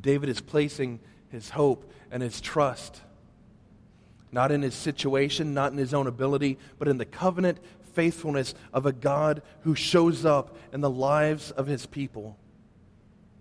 [0.00, 3.02] David is placing his hope and his trust
[4.32, 7.58] not in his situation, not in his own ability, but in the covenant
[7.94, 12.36] faithfulness of a God who shows up in the lives of his people.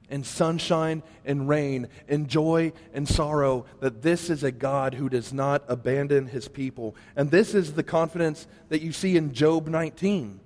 [0.10, 5.32] In sunshine and rain, in joy and sorrow, that this is a God who does
[5.32, 6.96] not abandon his people.
[7.16, 10.40] And this is the confidence that you see in Job 19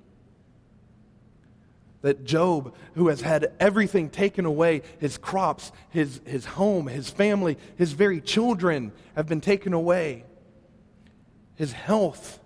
[2.03, 7.57] that Job, who has had everything taken away, his crops, his, his home, his family,
[7.77, 10.25] his very children have been taken away.
[11.55, 12.39] His health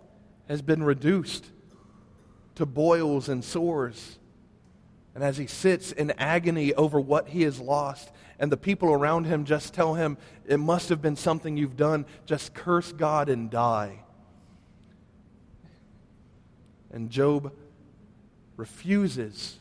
[0.48, 1.44] has been reduced
[2.56, 4.20] to boils and sores.
[5.16, 9.26] And as he sits in agony over what he has lost, and the people around
[9.26, 13.50] him just tell him, It must have been something you've done, just curse God and
[13.50, 14.04] die.
[16.92, 17.54] And Job
[18.58, 19.60] refuses.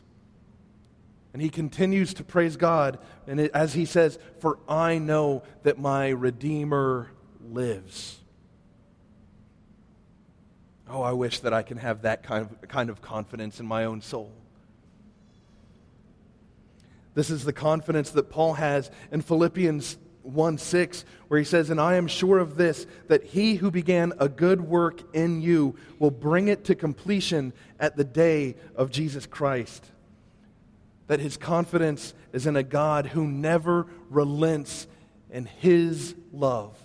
[1.31, 2.99] And he continues to praise God.
[3.27, 7.11] And it, as he says, For I know that my Redeemer
[7.49, 8.17] lives.
[10.89, 13.85] Oh, I wish that I can have that kind of, kind of confidence in my
[13.85, 14.33] own soul.
[17.13, 19.97] This is the confidence that Paul has in Philippians
[20.27, 24.13] 1 6, where he says, And I am sure of this, that he who began
[24.19, 29.25] a good work in you will bring it to completion at the day of Jesus
[29.25, 29.85] Christ.
[31.07, 34.87] That his confidence is in a God who never relents
[35.29, 36.77] in his love.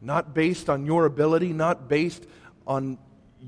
[0.00, 2.26] Not based on your ability, not based
[2.66, 2.98] on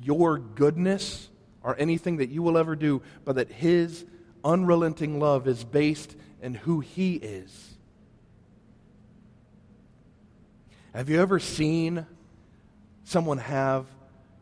[0.03, 1.29] your goodness
[1.63, 4.05] or anything that you will ever do, but that his
[4.45, 7.72] unrelenting love is based in who he is.
[10.95, 12.07] Have you ever seen
[13.05, 13.87] someone have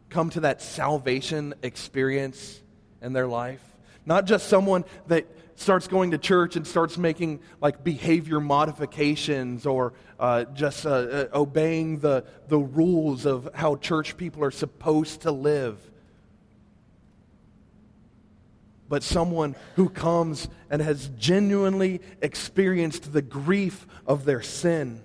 [0.09, 2.61] come to that salvation experience
[3.01, 3.63] in their life?
[4.05, 9.93] Not just someone that starts going to church and starts making like behavior modifications or
[10.19, 15.31] uh, just uh, uh, obeying the, the rules of how church people are supposed to
[15.31, 15.79] live.
[18.89, 25.01] But someone who comes and has genuinely experienced the grief of their sin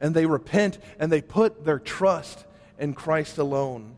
[0.00, 2.44] and they repent and they put their trust
[2.78, 3.96] in Christ alone.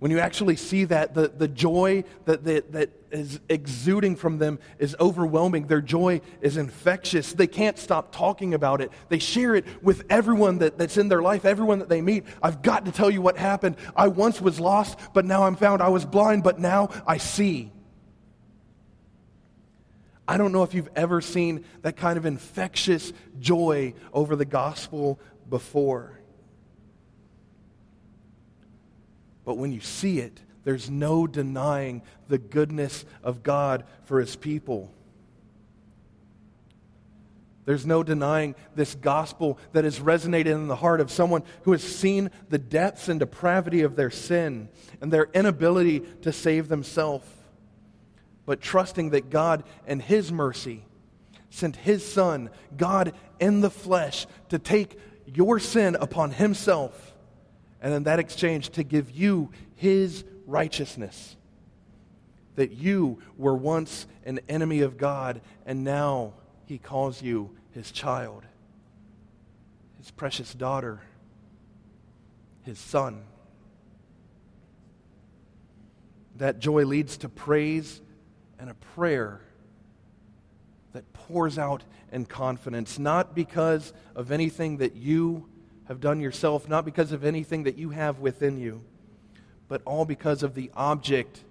[0.00, 4.58] When you actually see that, the, the joy that, that, that is exuding from them
[4.78, 5.66] is overwhelming.
[5.66, 7.32] Their joy is infectious.
[7.32, 8.92] They can't stop talking about it.
[9.08, 12.24] They share it with everyone that, that's in their life, everyone that they meet.
[12.42, 13.76] I've got to tell you what happened.
[13.96, 15.80] I once was lost, but now I'm found.
[15.80, 17.72] I was blind, but now I see.
[20.26, 25.20] I don't know if you've ever seen that kind of infectious joy over the gospel
[25.48, 26.18] before.
[29.44, 34.90] But when you see it, there's no denying the goodness of God for his people.
[37.66, 41.82] There's no denying this gospel that has resonated in the heart of someone who has
[41.82, 44.68] seen the depths and depravity of their sin
[45.00, 47.26] and their inability to save themselves
[48.46, 50.84] but trusting that God and His mercy
[51.50, 57.14] sent His Son, God in the flesh, to take your sin upon Himself,
[57.80, 61.36] and in that exchange to give you His righteousness.
[62.56, 66.34] That you were once an enemy of God, and now
[66.66, 68.42] He calls you His child,
[69.98, 71.00] His precious daughter,
[72.62, 73.22] His Son.
[76.36, 78.00] That joy leads to praise
[78.58, 79.40] and a prayer
[80.92, 81.82] that pours out
[82.12, 85.48] in confidence, not because of anything that you
[85.84, 88.82] have done yourself, not because of anything that you have within you,
[89.68, 91.42] but all because of the object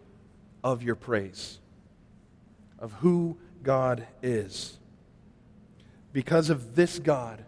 [0.64, 1.60] of your praise,
[2.80, 4.78] of who God is.
[6.14, 7.44] Because of this God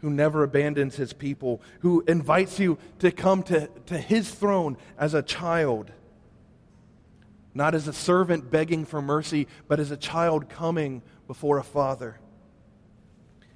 [0.00, 5.14] who never abandons his people, who invites you to come to, to his throne as
[5.14, 5.90] a child
[7.54, 12.18] not as a servant begging for mercy, but as a child coming before a father.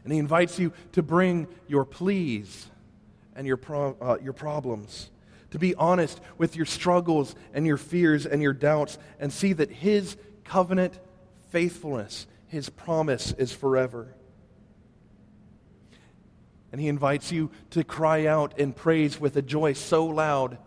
[0.02, 2.66] And he invites you to bring your pleas
[3.34, 5.10] and your, pro- uh, your problems,
[5.50, 9.70] to be honest with your struggles and your fears and your doubts, and see that
[9.70, 10.98] his covenant
[11.50, 14.14] faithfulness, his promise is forever.
[16.72, 20.58] And he invites you to cry out in praise with a joy so loud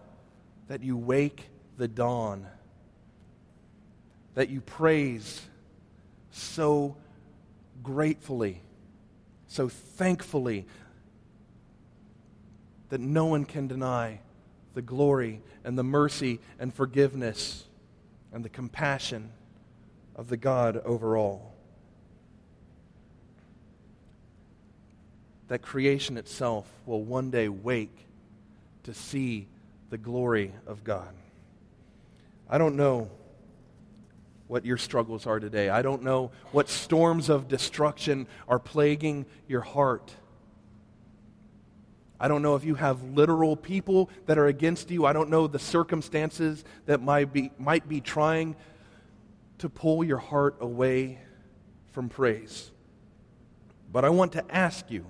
[0.70, 2.48] that you wake the dawn
[4.38, 5.42] that you praise
[6.30, 6.96] so
[7.82, 8.62] gratefully,
[9.48, 10.68] so thankfully,
[12.90, 14.20] that no one can deny
[14.76, 17.64] the glory and the mercy and forgiveness
[18.32, 19.32] and the compassion
[20.16, 21.56] of the God over all.
[25.48, 28.06] That creation itself will one day wake
[28.84, 29.48] to see
[29.90, 31.10] the glory of God.
[32.48, 33.10] I don't know
[34.48, 35.70] what your struggles are today.
[35.70, 40.14] I don't know what storms of destruction are plaguing your heart.
[42.20, 45.06] I don't know if you have literal people that are against you.
[45.06, 48.56] I don't know the circumstances that might be, might be trying
[49.60, 51.20] to pull your heart away
[51.92, 52.72] from praise.
[53.92, 55.06] But I want to ask you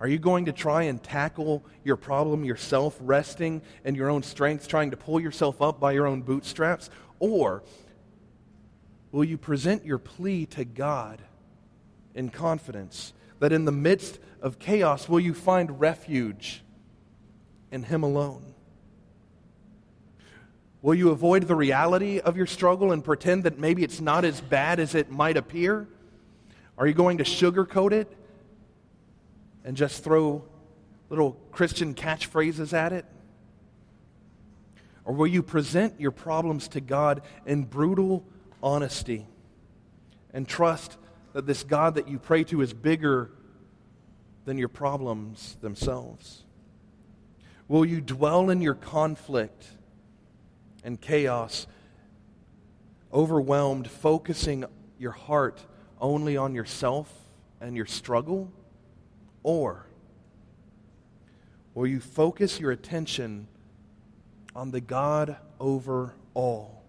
[0.00, 4.66] are you going to try and tackle your problem yourself, resting in your own strength,
[4.66, 6.88] trying to pull yourself up by your own bootstraps?
[7.18, 7.62] Or
[9.12, 11.20] will you present your plea to God
[12.14, 16.62] in confidence that in the midst of chaos, will you find refuge
[17.70, 18.54] in Him alone?
[20.80, 24.40] Will you avoid the reality of your struggle and pretend that maybe it's not as
[24.40, 25.86] bad as it might appear?
[26.78, 28.16] Are you going to sugarcoat it
[29.64, 30.44] and just throw
[31.08, 33.04] little Christian catchphrases at it?
[35.04, 38.24] Or will you present your problems to God in brutal
[38.62, 39.26] honesty
[40.32, 40.96] and trust
[41.32, 43.30] that this God that you pray to is bigger
[44.44, 46.44] than your problems themselves?
[47.68, 49.66] Will you dwell in your conflict
[50.82, 51.66] and chaos,
[53.12, 54.64] overwhelmed, focusing
[54.98, 55.64] your heart
[56.00, 57.12] only on yourself
[57.60, 58.50] and your struggle?
[59.42, 59.86] Or
[61.74, 63.48] will you focus your attention
[64.54, 66.82] on the God over all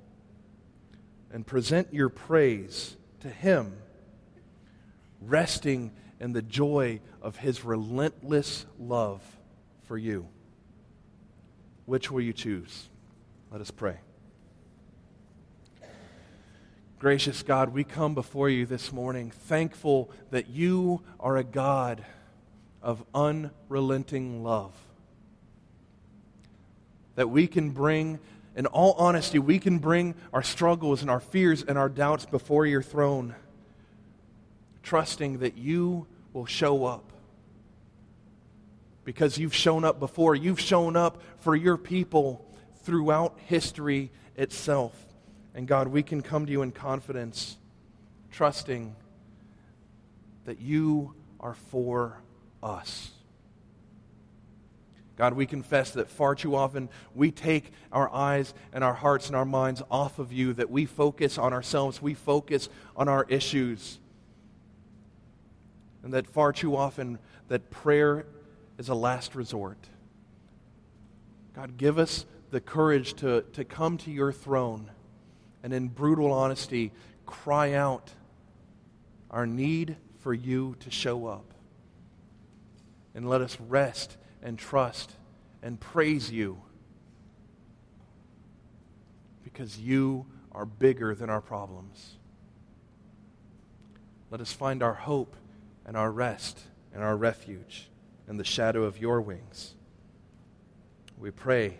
[1.31, 3.73] and present your praise to Him,
[5.21, 9.23] resting in the joy of His relentless love
[9.83, 10.27] for you.
[11.85, 12.89] Which will you choose?
[13.51, 13.97] Let us pray.
[16.99, 22.05] Gracious God, we come before you this morning thankful that you are a God
[22.81, 24.73] of unrelenting love
[27.15, 28.19] that we can bring,
[28.55, 32.65] in all honesty, we can bring our struggles and our fears and our doubts before
[32.65, 33.35] your throne,
[34.83, 37.03] trusting that you will show up.
[39.03, 40.35] Because you've shown up before.
[40.35, 42.45] You've shown up for your people
[42.83, 44.95] throughout history itself.
[45.53, 47.57] And God, we can come to you in confidence,
[48.31, 48.95] trusting
[50.45, 52.17] that you are for
[52.61, 53.11] us.
[55.17, 59.35] God, we confess that far too often we take our eyes and our hearts and
[59.35, 63.99] our minds off of you, that we focus on ourselves, we focus on our issues.
[66.03, 68.25] And that far too often that prayer
[68.79, 69.77] is a last resort.
[71.53, 74.89] God, give us the courage to, to come to your throne
[75.61, 76.91] and in brutal honesty
[77.25, 78.09] cry out
[79.29, 81.50] our need for you to show up.
[83.13, 85.15] And let us rest and trust
[85.61, 86.61] and praise you
[89.43, 92.17] because you are bigger than our problems.
[94.29, 95.35] Let us find our hope
[95.85, 96.61] and our rest
[96.93, 97.89] and our refuge
[98.27, 99.75] in the shadow of your wings.
[101.17, 101.79] We pray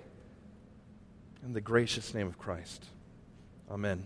[1.44, 2.86] in the gracious name of Christ.
[3.70, 4.06] Amen.